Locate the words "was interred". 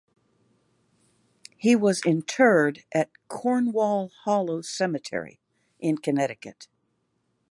1.75-2.83